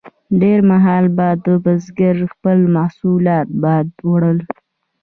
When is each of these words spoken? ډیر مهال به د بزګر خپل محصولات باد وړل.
ډیر 0.41 0.59
مهال 0.71 1.05
به 1.17 1.27
د 1.45 1.47
بزګر 1.63 2.17
خپل 2.33 2.59
محصولات 2.75 3.47
باد 3.63 3.87
وړل. 4.11 4.39